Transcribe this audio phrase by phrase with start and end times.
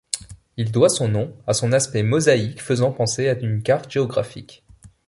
[0.57, 4.63] Il doit son nom à son aspect mosaïque faisant penser à une carte géographique.